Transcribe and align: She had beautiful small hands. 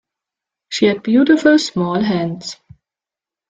She 0.69 0.87
had 0.87 1.03
beautiful 1.03 1.59
small 1.59 2.01
hands. 2.01 2.57